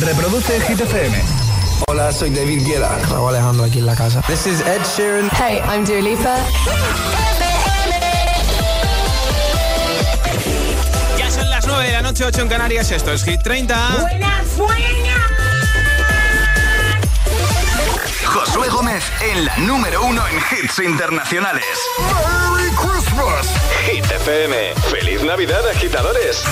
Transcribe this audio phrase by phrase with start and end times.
[0.00, 1.22] Reproduce Hit FM.
[1.88, 2.98] Hola, soy David Guetta.
[3.10, 4.22] Raúl Alejandro aquí en la casa.
[4.22, 5.28] This is Ed Sheeran.
[5.32, 6.36] Hey, I'm Dua Lipa.
[11.18, 12.90] Ya son las 9 de la noche, 8 en Canarias.
[12.92, 13.74] Esto es Hit 30.
[14.00, 14.88] Buenas, buenas.
[18.24, 21.64] Josué Gómez en la número uno en hits internacionales.
[21.98, 23.46] ¡Merry Christmas!
[23.90, 24.74] Hit FM.
[24.90, 26.44] ¡Feliz Navidad, agitadores!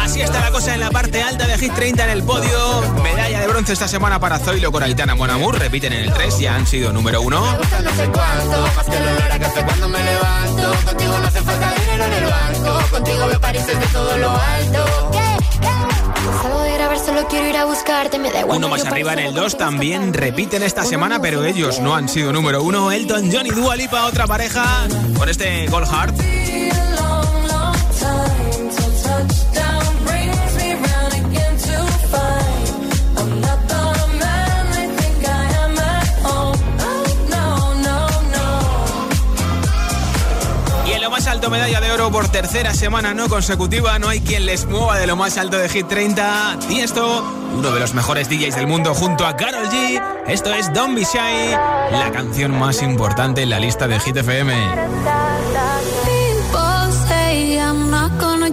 [0.00, 2.82] Así está la cosa en la parte alta de Hit 30 en el podio.
[3.02, 5.58] Medalla de bronce esta semana para Zoilo con Aitana Monamur.
[5.58, 7.40] Repiten en el 3, ya han sido número 1.
[7.40, 10.74] no sé cuánto, más que el olor a café cuando me levanto.
[10.84, 12.90] Contigo no hace falta dinero en el banco.
[12.90, 15.10] Contigo veo París desde todo lo alto.
[18.56, 22.32] Uno más arriba en el 2 también repiten esta semana, pero ellos no han sido
[22.32, 22.92] número 1.
[22.92, 24.64] Elton John y Dua Lipa, otra pareja,
[25.16, 26.14] con este Gold Heart.
[41.50, 43.98] Medalla de oro por tercera semana no consecutiva.
[43.98, 46.58] No hay quien les mueva de lo más alto de Hit 30.
[46.68, 47.22] Tiesto,
[47.56, 50.02] uno de los mejores DJs del mundo junto a Carol G.
[50.26, 51.50] Esto es Don't Be Shy,
[51.90, 54.54] la canción más importante en la lista de Hit FM.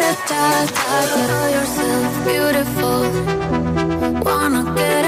[0.00, 2.12] da da da Know yourself.
[2.24, 3.00] Beautiful.
[4.24, 5.07] Wanna get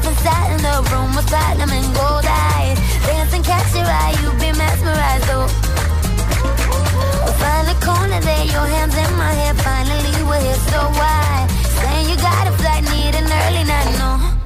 [0.00, 2.78] myself inside in the room with platinum and gold eyes.
[3.06, 5.48] Dancing, catch your eye, you be mesmerized, oh.
[7.24, 9.54] We'll find a corner there, your hands in my hair.
[9.54, 11.46] Finally, we're here, so why?
[11.80, 14.38] Saying you got a flight, need an early night, no.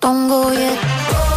[0.00, 1.27] Don't go yet.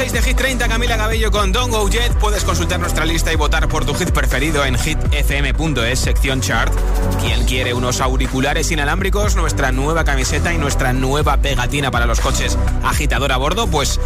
[0.00, 2.14] 26 de Hit 30, Camila Cabello con Don Go Jet.
[2.14, 6.72] Puedes consultar nuestra lista y votar por tu hit preferido en hitfm.es, sección chart.
[7.20, 12.56] Quien quiere unos auriculares inalámbricos, nuestra nueva camiseta y nuestra nueva pegatina para los coches
[12.82, 13.66] agitador a bordo?
[13.66, 14.00] Pues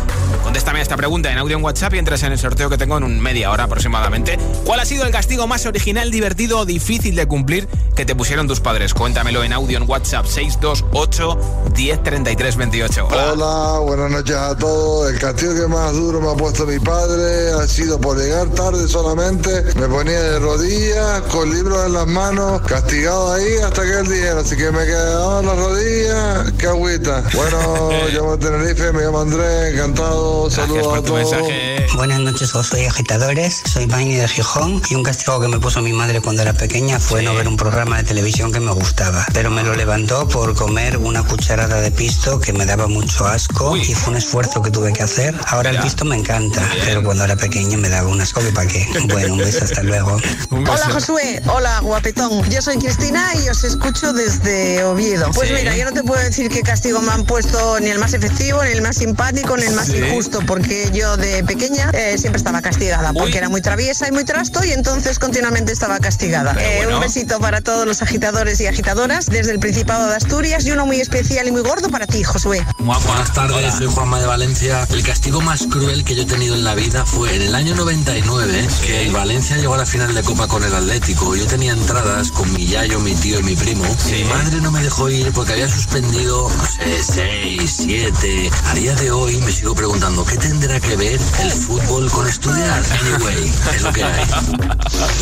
[0.54, 2.96] contéstame a esta pregunta en audio en WhatsApp y entras en el sorteo que tengo
[2.96, 4.38] en un media hora aproximadamente.
[4.64, 8.46] ¿Cuál ha sido el castigo más original, divertido o difícil de cumplir que te pusieron
[8.46, 8.94] tus padres?
[8.94, 13.08] Cuéntamelo en audio en WhatsApp 628 1033 28.
[13.10, 13.32] Hola.
[13.32, 15.12] Hola, buenas noches a todos.
[15.12, 18.86] El castigo que más duro me ha puesto mi padre ha sido por llegar tarde
[18.86, 19.50] solamente.
[19.74, 24.38] Me ponía de rodillas, con libros en las manos, castigado ahí hasta que el dinero.
[24.38, 27.24] Así que me quedaba en las rodillas, qué agüita.
[27.34, 30.43] Bueno, llamo a Tenerife, me llamo Andrés, encantado.
[30.52, 31.30] Gracias por a tu todos.
[31.32, 31.86] mensaje.
[31.94, 33.62] Buenas noches, soy agitadores.
[33.72, 36.98] Soy Mañi de Gijón y un castigo que me puso mi madre cuando era pequeña
[37.00, 39.24] fue no ver un programa de televisión que me gustaba.
[39.32, 43.70] Pero me lo levantó por comer una cucharada de pisto que me daba mucho asco
[43.70, 43.80] Uy.
[43.82, 45.34] y fue un esfuerzo que tuve que hacer.
[45.46, 45.82] Ahora Mira.
[45.82, 48.86] el pisto me encanta, pero cuando era pequeña me daba un asco que para qué.
[49.14, 50.16] Bueno, un beso, hasta luego.
[50.16, 50.72] Beso.
[50.72, 52.42] Hola Josué, hola guapetón.
[52.50, 55.30] Yo soy Cristina y os escucho desde Oviedo.
[55.32, 55.54] Pues Sí.
[55.54, 58.62] mira, yo no te puedo decir qué castigo me han puesto ni el más efectivo,
[58.64, 59.98] ni el más simpático, ni el más Sí.
[59.98, 63.38] injusto, porque yo de pequeña eh, siempre estaba castigada, porque Uy.
[63.38, 66.54] era muy traviesa y muy trasto y entonces continuamente estaba castigada.
[66.58, 66.96] Eh, bueno.
[66.96, 70.86] Un besito para todos los agitadores y agitadoras desde el Principado de Asturias y uno
[70.86, 72.64] muy especial y muy gordo para ti, Josué.
[72.78, 73.76] Buenas tardes, Hola.
[73.76, 74.86] soy Juanma de Valencia.
[74.90, 77.74] El castigo más cruel que yo he tenido en la vida fue en el año
[77.74, 81.34] 99, que el Valencia llegó a la final de Copa con el Atlético.
[81.34, 83.84] Yo tenía entradas con mi yayo, mi tío y mi primo.
[84.10, 88.50] Mi madre no me dejó ir porque había suspendido, no sé, 6, 7.
[88.66, 92.82] A día de hoy me sigo preguntando, ¿qué tendrá que ver el fútbol con estudiar?
[93.00, 94.24] Anyway, es lo que hay.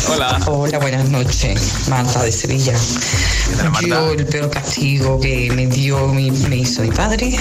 [0.09, 0.39] Hola.
[0.45, 2.73] Hola, buenas noches, Marta de Sevilla.
[3.57, 3.87] tal, Marta?
[3.87, 7.35] Yo el peor castigo que me dio mi, me hizo mi padre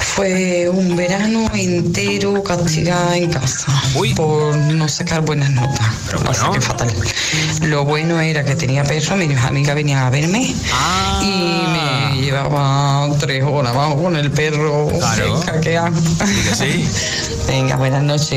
[0.00, 3.66] fue un verano en entero castigada en casa
[4.16, 5.86] por no sacar buenas notas.
[6.28, 6.92] Así que fatal.
[7.62, 11.20] Lo bueno era que tenía perro, mis amigas venían a verme Ah.
[11.22, 14.88] y me llevaba tres horas abajo con el perro.
[14.98, 15.42] Claro.
[16.56, 16.63] Sí.
[17.46, 18.30] Venga, buenas noches.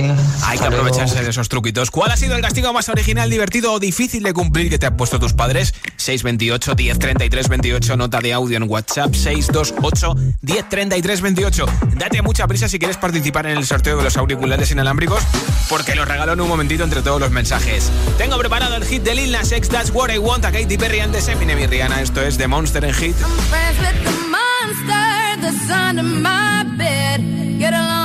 [0.43, 0.83] Hay que luego.
[0.83, 1.89] aprovecharse de esos truquitos.
[1.91, 4.97] ¿Cuál ha sido el castigo más original, divertido o difícil de cumplir que te han
[4.97, 5.73] puesto tus padres?
[5.95, 11.65] 628 1033 28, nota de audio en WhatsApp 628 1033 28.
[11.95, 15.23] Date mucha prisa si quieres participar en el sorteo de los auriculares inalámbricos,
[15.69, 17.89] porque los regalo en un momentito entre todos los mensajes.
[18.17, 20.99] Tengo preparado el hit de Lil Nas X, That's What I Want, a Katy Perry
[20.99, 22.01] antes Eminem y Rihanna.
[22.01, 23.15] Esto es The Monster en Hit.
[23.15, 27.21] friends with the monster that's under my bed.
[27.59, 27.96] Get along the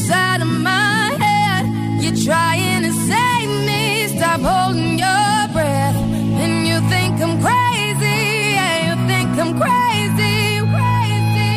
[0.00, 1.66] inside of my head.
[2.02, 4.89] You're trying to save me, stop holding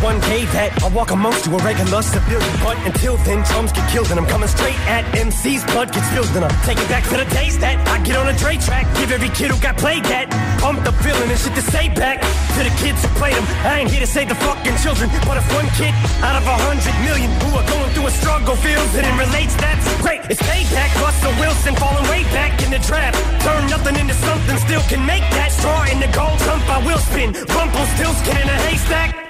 [0.00, 2.54] One day that I'll walk amongst you, a regular civilian.
[2.64, 6.32] But until then, drums get killed, and I'm coming straight at MC's blood gets spilled,
[6.32, 8.88] and I'm taking back to the days that I get on a Dre track.
[8.96, 12.24] Give every kid who got played that pumped the feeling and shit to say back
[12.56, 13.44] to the kids who played them.
[13.68, 15.92] I ain't here to save the fucking children, but if one kid
[16.24, 19.52] out of a hundred million who are going through a struggle feels it and relates,
[19.60, 20.24] that's great.
[20.32, 20.88] It's payback.
[21.04, 23.20] Russell Wilson falling way back in the draft.
[23.44, 26.64] Turn nothing into something, still can make that straw in the gold jump.
[26.70, 27.36] I will spin.
[27.52, 29.29] Rumple still skin in a haystack.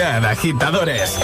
[0.00, 1.18] Agitadores!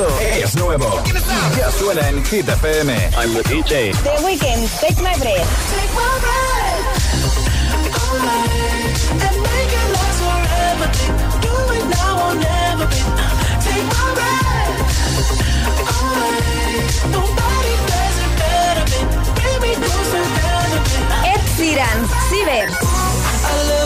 [0.00, 1.02] Esto es nuevo.
[1.58, 3.10] Ya suena en Hit FM.
[3.18, 3.92] I'm the DJ.
[4.02, 5.46] The Weeknd, Take My Breath.
[5.68, 6.86] Take my breath.
[9.12, 10.86] And make it last forever.
[11.42, 12.86] Do it now or never.
[13.60, 14.76] Take my breath.
[17.12, 18.84] Nobody does it better.
[19.34, 20.68] Bring me closer than
[21.26, 21.98] Ed Sheeran,
[22.30, 23.79] Ciber.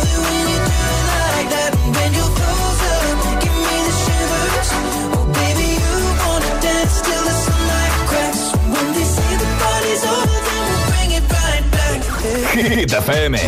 [12.74, 13.38] Hit FM.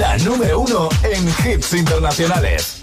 [0.00, 2.76] La número uno en hits internacionales.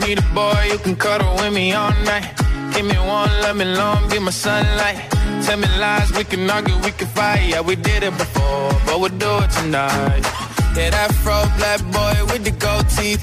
[0.00, 2.24] Need a boy you can cuddle with me all night.
[2.74, 4.98] Give me one, let me long, be my sunlight.
[5.44, 7.48] Tell me lies, we can argue, we can fight.
[7.48, 10.22] Yeah, we did it before, but we'll do it tonight.
[10.74, 13.22] Yeah, that fro black boy with the gold teeth.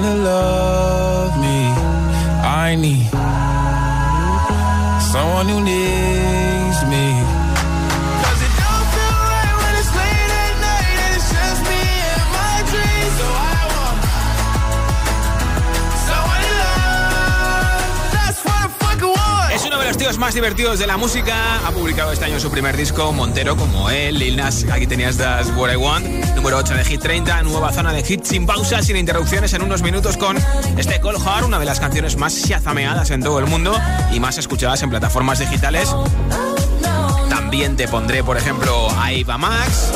[0.00, 1.68] me.
[2.42, 3.10] I need
[5.12, 7.22] someone who needs me.
[13.18, 14.02] So I want
[16.06, 16.46] someone.
[18.12, 19.54] That's what fucking.
[19.54, 21.34] Es uno de los tíos más divertidos de la música.
[21.66, 24.64] Ha publicado este año su primer disco, Montero, como él, Lil Nas.
[24.72, 26.31] Aquí tenías That's What I Want.
[26.42, 29.80] Número 8 de Hit 30, nueva zona de hits sin pausa, sin interrupciones, en unos
[29.80, 30.36] minutos con
[30.76, 33.78] este Cold Heart, una de las canciones más shazameadas en todo el mundo
[34.12, 35.94] y más escuchadas en plataformas digitales.
[37.28, 39.92] También te pondré, por ejemplo, a Eva Max,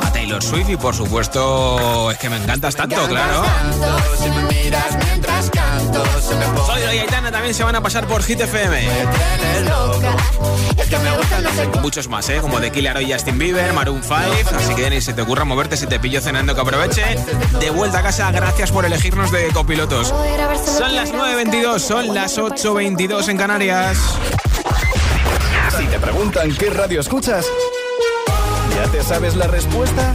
[0.00, 3.42] a Taylor Swift y, por supuesto, es que me encantas tanto, claro.
[6.66, 8.88] Soy de Aitana, también se van a pasar por Hit FM.
[11.82, 12.38] Muchos más, ¿eh?
[12.40, 14.16] Como The Killer y Justin Bieber, Maroon 5.
[14.56, 17.04] Así que ni se te ocurra moverte si te pillo cenando que aproveche.
[17.60, 20.12] De vuelta a casa, gracias por elegirnos de copilotos.
[20.64, 23.98] Son las 9.22, son las 8.22 en Canarias.
[25.78, 27.46] Si te preguntan qué radio escuchas,
[28.74, 30.14] ¿ya te sabes la respuesta?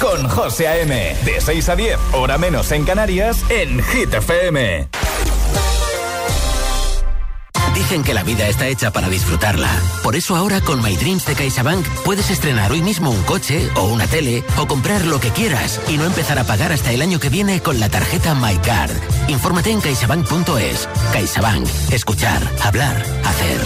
[0.00, 1.16] Con José A.M.
[1.26, 4.88] De 6 a 10, hora menos en Canarias, en Hit FM.
[7.74, 9.68] Dicen que la vida está hecha para disfrutarla.
[10.02, 13.84] Por eso ahora con My Dreams de CaixaBank puedes estrenar hoy mismo un coche o
[13.88, 17.20] una tele o comprar lo que quieras y no empezar a pagar hasta el año
[17.20, 18.96] que viene con la tarjeta MyCard.
[19.28, 20.88] Infórmate en caixabank.es.
[21.12, 21.68] CaixaBank.
[21.92, 23.60] Escuchar, hablar, hacer.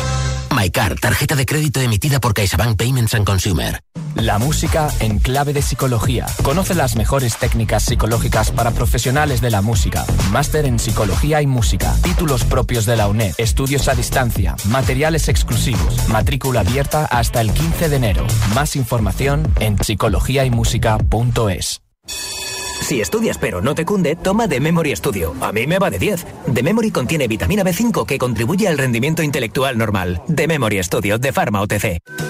[0.52, 3.80] MyCard, tarjeta de crédito emitida por CaixaBank Payments and Consumer.
[4.16, 6.26] La música en clave de psicología.
[6.42, 10.04] Conoce las mejores técnicas psicológicas para profesionales de la música.
[10.30, 11.94] Máster en psicología y música.
[12.02, 13.34] Títulos propios de la UNED.
[13.38, 14.56] Estudios a distancia.
[14.66, 16.08] Materiales exclusivos.
[16.08, 18.26] Matrícula abierta hasta el 15 de enero.
[18.54, 21.82] Más información en psicologiaymusica.es.
[22.82, 25.34] Si estudias pero no te cunde, toma The Memory Studio.
[25.40, 26.26] A mí me va de 10.
[26.52, 30.22] The Memory contiene vitamina B5 que contribuye al rendimiento intelectual normal.
[30.34, 32.29] The Memory Studio de Pharma OTC.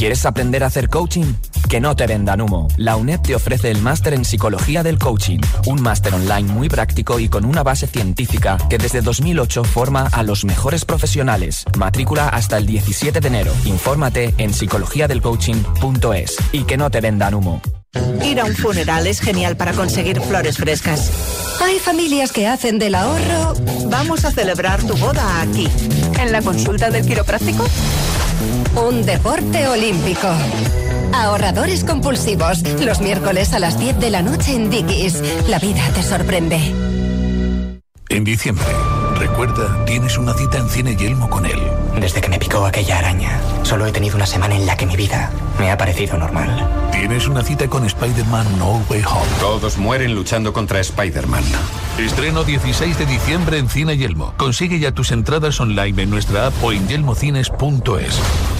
[0.00, 1.34] ¿Quieres aprender a hacer coaching?
[1.68, 2.68] Que no te vendan humo.
[2.78, 7.20] La UNED te ofrece el máster en psicología del coaching, un máster online muy práctico
[7.20, 11.66] y con una base científica que desde 2008 forma a los mejores profesionales.
[11.76, 13.52] Matrícula hasta el 17 de enero.
[13.66, 17.60] Infórmate en psicologiadelcoaching.es y que no te vendan humo.
[18.24, 21.10] Ir a un funeral es genial para conseguir flores frescas.
[21.62, 23.52] Hay familias que hacen del ahorro.
[23.90, 25.68] Vamos a celebrar tu boda aquí.
[26.18, 27.66] ¿En la consulta del quiropráctico?
[28.76, 30.28] Un deporte olímpico.
[31.12, 32.62] Ahorradores compulsivos.
[32.80, 35.22] Los miércoles a las 10 de la noche en Dickies.
[35.48, 36.58] La vida te sorprende.
[38.08, 38.66] En diciembre,
[39.30, 41.60] recuerda, tienes una cita en Cine Yelmo con él.
[42.00, 44.96] Desde que me picó aquella araña, solo he tenido una semana en la que mi
[44.96, 46.68] vida me ha parecido normal.
[46.92, 49.26] Tienes una cita con Spider-Man No Way Home.
[49.38, 51.44] Todos mueren luchando contra Spider-Man.
[51.98, 54.34] Estreno 16 de diciembre en Cine Yelmo.
[54.36, 58.59] Consigue ya tus entradas online en nuestra app o en yelmocines.es.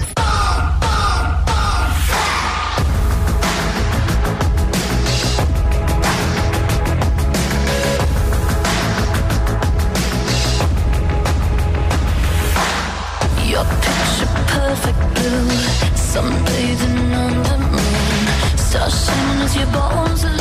[14.71, 15.49] Perfect blue,
[15.95, 20.40] sunbathing on the moon, stars shining as your bones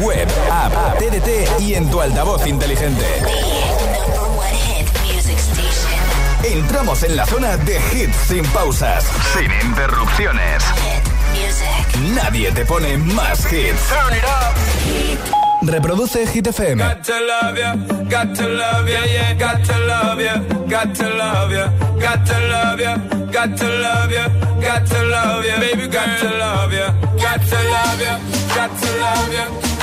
[0.00, 3.04] web, app, TDT y en tu altavoz inteligente.
[6.44, 10.62] Entramos en la zona de hits sin pausas, sin interrupciones.
[12.14, 13.92] Nadie te pone más hits.
[15.62, 16.78] Reproduce Hit FM.
[16.78, 17.76] Got to love ya,
[18.10, 21.68] got to love ya, yeah, got to love ya, got to love ya,
[22.00, 22.96] got to love ya,
[23.30, 24.28] got to love ya,
[24.60, 28.18] got to love ya, baby, got to love ya, got to love ya,
[28.56, 29.71] got to love ya,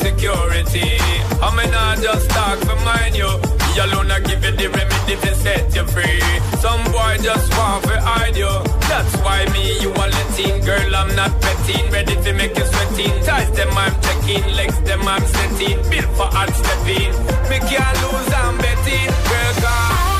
[0.00, 0.96] security.
[1.40, 3.30] I mean, I just talk for mine, you.
[3.70, 6.20] Me alone, I give you the remedy to set you free.
[6.58, 8.52] Some boy just want to hide you.
[8.90, 10.64] That's why me, you are letting.
[10.64, 11.90] Girl, I'm not petting.
[11.92, 13.14] Ready to make you sweating.
[13.24, 14.44] Ties them, I'm checking.
[14.56, 15.78] Legs them, I'm setting.
[15.90, 17.12] Built for hard stepping.
[17.48, 19.10] Me can't lose, I'm betting.
[19.30, 20.19] Girl, God.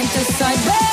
[0.00, 0.87] it to sideways.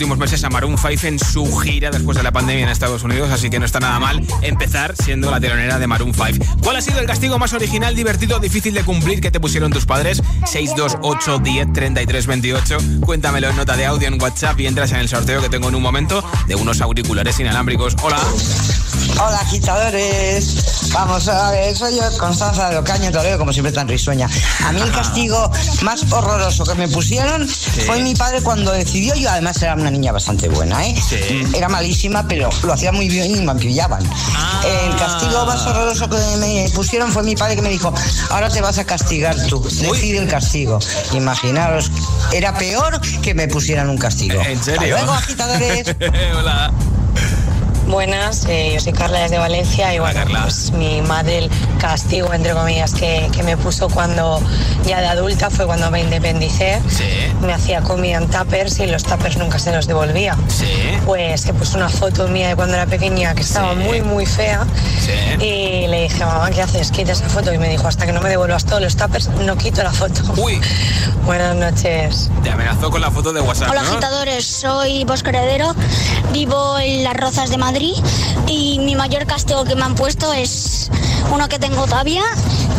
[0.00, 3.28] Últimos meses a Maroon 5 en su gira después de la pandemia en Estados Unidos,
[3.30, 6.42] así que no está nada mal empezar siendo la telonera de Maroon 5.
[6.62, 9.84] ¿Cuál ha sido el castigo más original, divertido, difícil de cumplir que te pusieron tus
[9.84, 10.22] padres?
[10.46, 12.78] 628 10 33 28.
[13.04, 15.74] Cuéntamelo en nota de audio en WhatsApp y entras en el sorteo que tengo en
[15.74, 17.94] un momento de unos auriculares inalámbricos.
[18.02, 18.20] Hola.
[19.22, 20.90] Hola, agitadores.
[20.94, 24.28] Vamos a ver, soy yo, Constanza de Ocaño Toledo, como siempre tan risueña.
[24.64, 25.50] A mí el castigo
[25.82, 30.10] más horroroso que me pusieron fue mi padre cuando decidió, yo además era una niña
[30.10, 30.94] bastante buena, ¿eh?
[31.54, 34.02] Era malísima, pero lo hacía muy bien y me pillaban.
[34.34, 34.62] Ah.
[34.64, 37.92] El castigo más horroroso que me pusieron fue mi padre que me dijo,
[38.30, 40.78] ahora te vas a castigar tú, decide el castigo.
[41.12, 41.90] Imaginaros,
[42.32, 44.40] era peor que me pusieran un castigo.
[44.40, 44.96] ¿En serio?
[44.96, 45.96] Hasta luego, agitadores.
[46.38, 46.72] Hola.
[47.90, 51.48] Buenas, eh, yo soy Carla desde Valencia y bueno, pues mi madre
[51.80, 54.40] castigo entre comillas que, que me puso cuando
[54.86, 56.80] ya de adulta fue cuando me independicé.
[57.40, 60.36] Me hacía comida en tuppers y los tuppers nunca se los devolvía.
[61.06, 64.66] Pues se puso una foto mía de cuando era pequeña que estaba muy muy fea
[65.40, 66.90] y le dije, mamá, ¿qué haces?
[66.90, 69.56] Quita esa foto y me dijo, hasta que no me devuelvas todos los tuppers no
[69.56, 70.20] quito la foto.
[70.36, 70.60] Uy.
[71.24, 72.30] Buenas noches.
[72.42, 73.88] Te amenazó con la foto de WhatsApp, Hola ¿no?
[73.90, 75.74] agitadores, soy Bosco Heredero,
[76.32, 77.94] vivo en Las Rozas de Madrid
[78.46, 80.90] y mi mayor castigo que me han puesto es
[81.32, 82.22] uno que tengo todavía,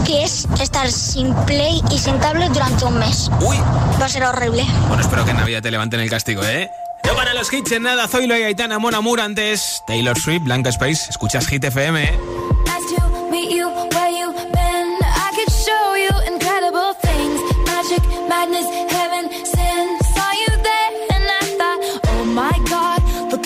[0.05, 3.29] que es estar sin play y sin tablet durante un mes.
[3.41, 3.57] Uy.
[4.01, 4.65] Va a ser horrible.
[4.87, 6.71] Bueno, espero que en Navidad te levanten el castigo, ¿eh?
[7.05, 10.69] No para los hits en nada, Zoilo y Aitana, Mon Amour antes, Taylor Swift, Blanca
[10.69, 12.19] Space, escuchas Hit FM, ¿eh?
[12.65, 14.97] Nice to meet you where you been.
[15.01, 17.41] I could show you incredible things.
[17.65, 19.97] Magic, madness, heaven, sin.
[20.15, 23.45] Saw you there and I thought, oh my god, look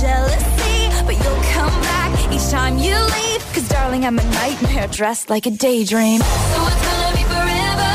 [0.00, 3.42] Jealousy, but you'll come back each time you leave.
[3.52, 6.20] Cause darling, I'm a nightmare dressed like a daydream.
[6.20, 6.26] So
[6.70, 7.94] it's gonna be forever,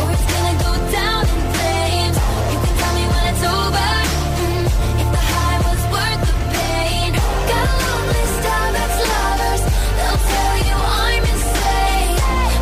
[0.00, 2.16] or it's gonna go down in flames.
[2.52, 3.90] You can tell me when it's over.
[4.38, 4.66] mm,
[5.02, 7.10] if the high was worth the pain.
[7.50, 9.62] Got ex-lovers.
[9.98, 12.16] They'll tell you I'm insane,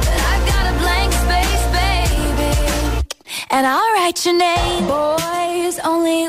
[0.06, 2.50] but I've got a blank space, baby
[3.50, 4.86] and I'll write your name.
[4.88, 6.28] Boys only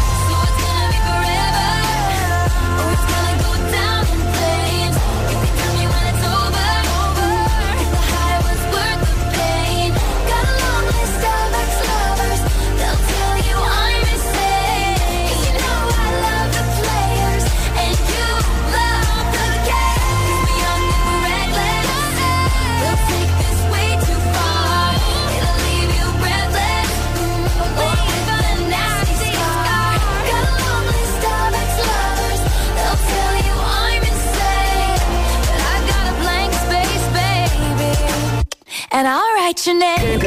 [39.01, 40.21] And I'll write your name.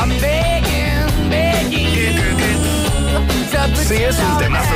[0.00, 2.12] I'm begging, begging you.
[3.84, 4.74] Sí, es un temazo.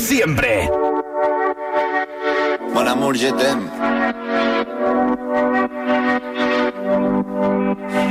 [0.00, 0.70] Siempre.
[2.72, 3.70] Mon amour, je t'aime.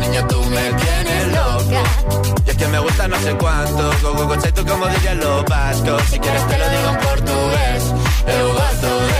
[0.00, 1.82] Niña, tú me tienes loca.
[2.46, 5.40] Y es que me gusta no sé cuánto, go, go, go, tú como dirían los.
[6.10, 7.82] Si quieres te lo digo en portugués,
[8.26, 9.19] eu gosto de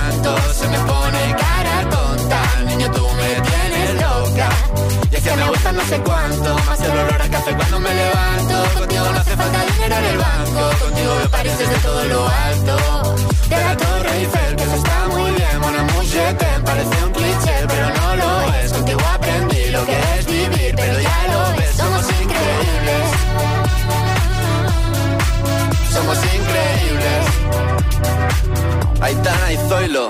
[0.21, 2.41] Se me pone cara tonta.
[2.67, 4.49] Niño, tú me tienes loca.
[5.11, 6.55] Y es que me gusta no sé cuánto.
[6.67, 8.79] Más el olor a café cuando me levanto.
[8.79, 10.61] Contigo no hace falta dinero en el banco.
[10.83, 13.15] Contigo veo París desde todo lo alto.
[13.49, 15.41] De la Torre Eiffel Que eso está muy bien.
[15.81, 17.30] Amour, je t'aime Parece un cliché
[29.11, 30.09] Aitana y Zoilo.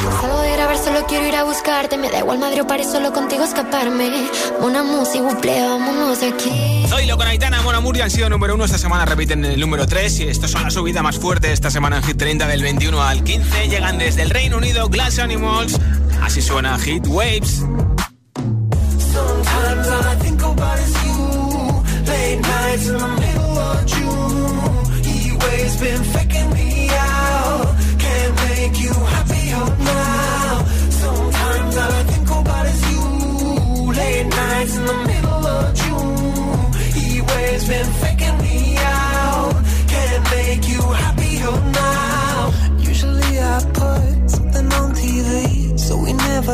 [0.00, 0.40] Salgo
[0.82, 4.30] solo quiero ir a buscarte, me da igual Madrid o París, solo contigo escaparme.
[4.60, 6.84] Una música, buple, vámonos aquí.
[6.88, 8.64] Zoilo con Aitana, Mona Murcia han sido número uno.
[8.64, 10.20] Esta semana repiten el número 3.
[10.20, 13.22] Y esto son la subida más fuerte esta semana en Hit 30 del 21 al
[13.24, 13.68] 15.
[13.68, 15.78] Llegan desde el Reino Unido Glass Animals.
[16.22, 17.62] Así suena Hit Waves.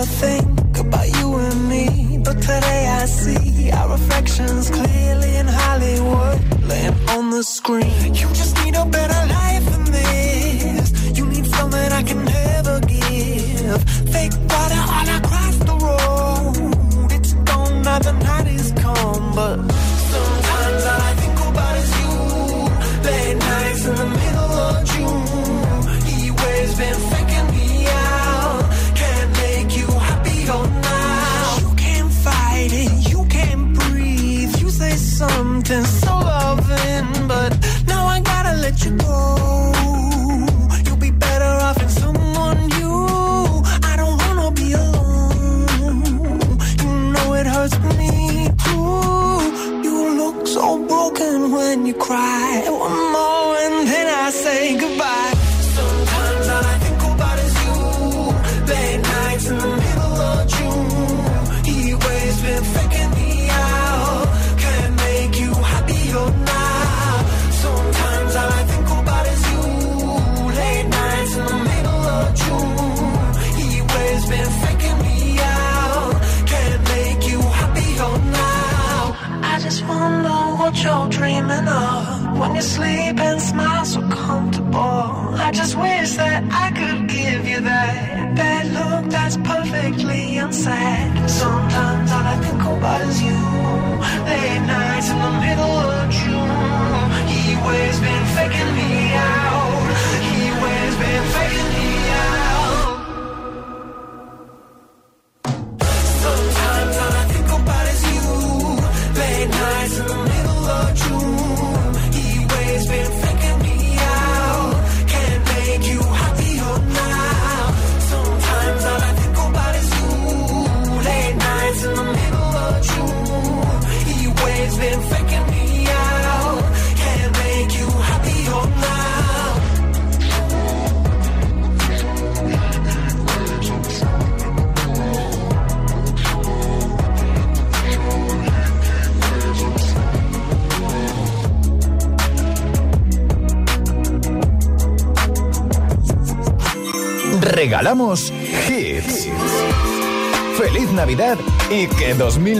[0.06, 2.18] Think about you and me.
[2.18, 8.14] But today I see our reflections clearly in Hollywood, laying on the screen.
[8.14, 8.28] You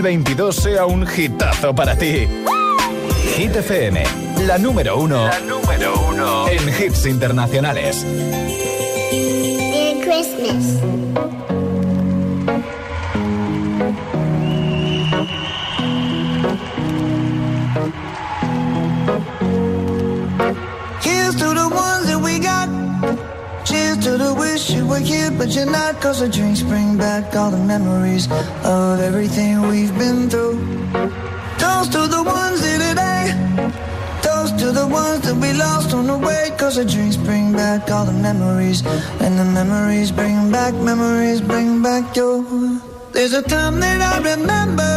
[0.07, 2.29] 2022 sea un hitazo para ti.
[3.37, 4.05] Hit FM,
[4.47, 6.47] la número uno, La número uno.
[6.47, 8.05] en hits internacionales.
[9.11, 10.81] Merry Christmas.
[25.57, 26.01] You're not.
[26.01, 28.29] Cause the drinks bring back all the memories
[28.63, 30.57] of everything we've been through.
[31.59, 33.25] Toast to the ones here today.
[34.23, 36.53] Toast to the ones that we lost on the way.
[36.59, 38.85] Cause the drinks bring back all the memories.
[39.25, 42.45] And the memories bring back, memories bring back your.
[43.13, 44.95] There's a time that I remember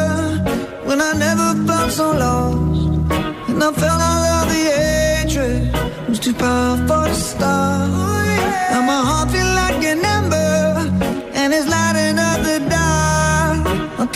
[0.88, 2.82] when I never felt so lost.
[3.50, 7.88] And I felt all of the hatred was too powerful to stop.
[8.72, 9.49] Now my heart feel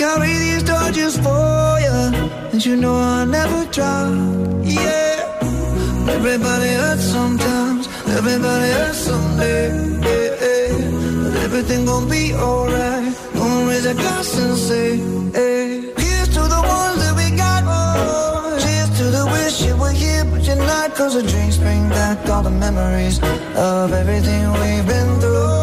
[0.03, 1.99] carry these torches for you,
[2.51, 4.11] and you know I'll never drop.
[4.63, 7.83] Yeah, everybody hurts sometimes,
[8.19, 9.63] everybody hurts someday.
[10.07, 11.21] Yeah, yeah.
[11.21, 13.13] But everything gon' be alright.
[13.35, 14.87] Gonna raise a glass and say,
[15.37, 15.67] hey.
[16.03, 17.61] Here's to the ones that we got.
[17.65, 20.87] Oh, cheers to the wish you were here, but you're not.
[20.99, 23.17] Cause the drinks bring back all the memories
[23.71, 25.62] of everything we've been through.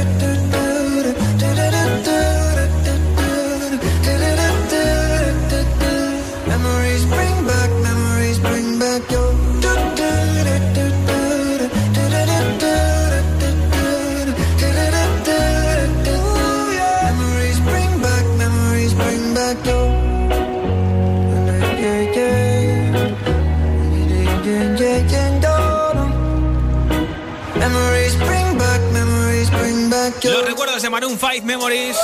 [30.91, 31.97] Maroon 5 Memories.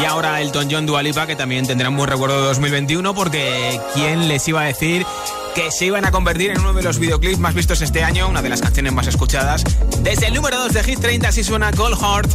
[0.00, 4.28] Y ahora Elton John Dualipa, que también tendrán un buen recuerdo de 2021, porque ¿quién
[4.28, 5.06] les iba a decir
[5.54, 8.28] que se iban a convertir en uno de los videoclips más vistos este año?
[8.28, 9.64] Una de las canciones más escuchadas.
[10.02, 12.30] Desde el número 2 de Hit 30 así suena Cold Heart.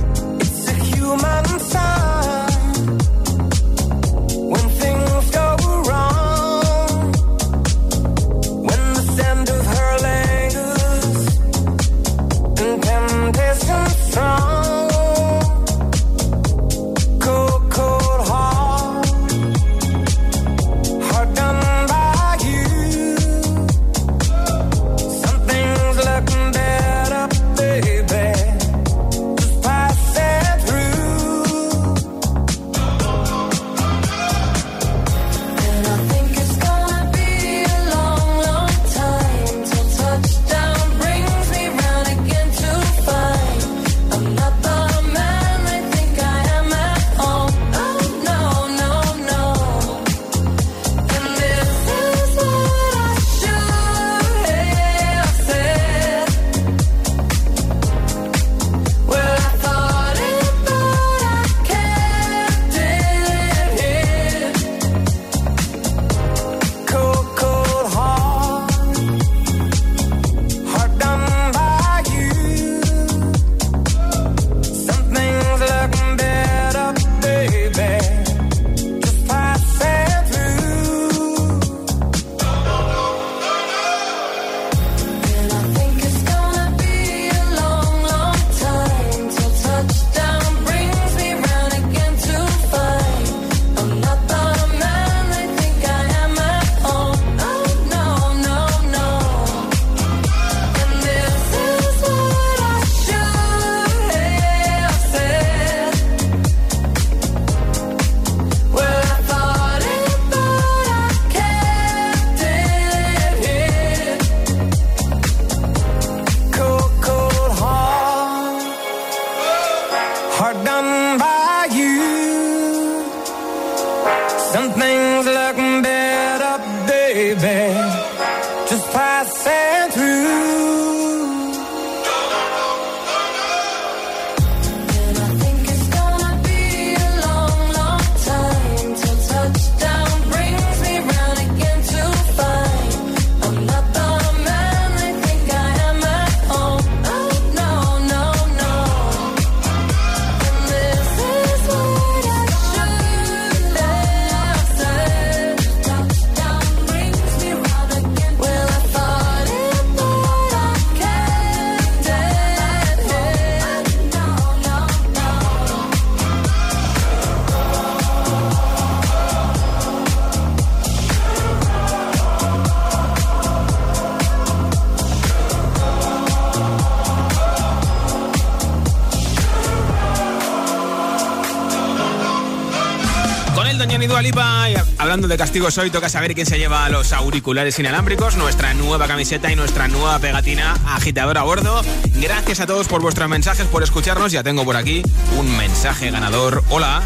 [185.32, 189.56] De castigos hoy, toca saber quién se lleva los auriculares inalámbricos, nuestra nueva camiseta y
[189.56, 191.82] nuestra nueva pegatina agitadora a bordo.
[192.16, 194.34] Gracias a todos por vuestros mensajes, por escucharnos.
[194.34, 195.02] Ya tengo por aquí
[195.38, 196.66] un mensaje ganador.
[196.68, 197.02] Hola.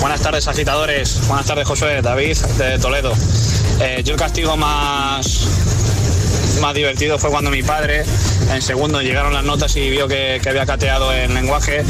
[0.00, 1.20] Buenas tardes, agitadores.
[1.28, 3.12] Buenas tardes, José, David, de Toledo.
[3.80, 5.46] Eh, yo el castigo más,
[6.60, 8.04] más divertido fue cuando mi padre,
[8.52, 11.84] en segundo, llegaron las notas y vio que, que había cateado en lenguaje.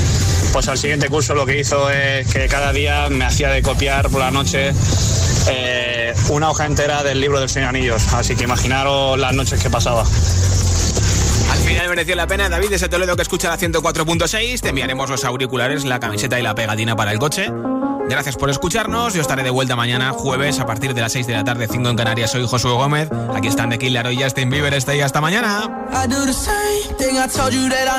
[0.53, 4.11] Pues al siguiente curso lo que hizo es que cada día me hacía de copiar
[4.11, 4.72] por la noche
[5.51, 8.12] eh, una hoja entera del libro del Señor Anillos.
[8.12, 10.03] Así que imaginaros las noches que pasaba.
[10.03, 14.61] Al final mereció la pena, David, ese Toledo que escucha la 104.6.
[14.61, 17.51] Te enviaremos los auriculares, la camiseta y la pegatina para el coche.
[18.09, 19.14] Gracias por escucharnos.
[19.14, 21.88] Yo estaré de vuelta mañana, jueves, a partir de las 6 de la tarde, 5
[21.88, 22.30] en Canarias.
[22.30, 23.09] Soy Josué Gómez.
[23.34, 24.72] Aquí están The Killer y Justin Bieber.
[24.74, 25.86] Este y hasta mañana.
[26.09, 27.98] The same thing I told you that I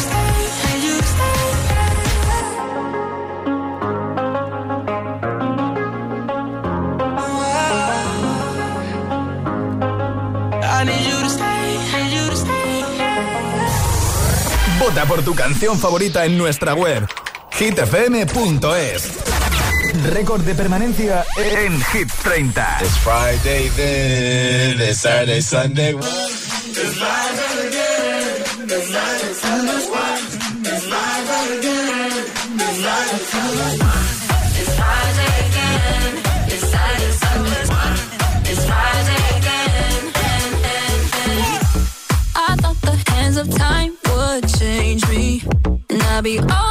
[15.01, 17.07] Vota por tu canción favorita en nuestra web
[17.57, 19.09] hitfm.es.
[20.11, 22.79] Récord de permanencia en Hit 30.
[22.81, 25.95] It's Friday then, it's Saturday, Sunday.
[25.95, 26.99] It's
[46.21, 46.70] and I'd be over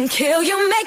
[0.00, 0.79] can kill your man.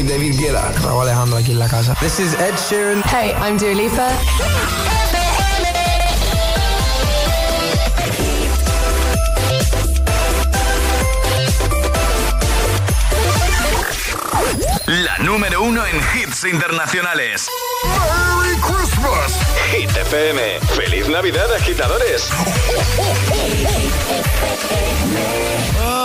[0.00, 0.72] soy David Guerra.
[1.00, 1.94] Alejandro aquí en la casa.
[2.00, 3.02] This is Ed Sheeran.
[3.04, 4.10] Hey, I'm Dua Lipa.
[14.86, 17.48] La número uno en hits internacionales.
[17.84, 19.38] ¡Merry Christmas!
[19.70, 20.60] Hit FM.
[20.74, 22.28] ¡Feliz Navidad, agitadores!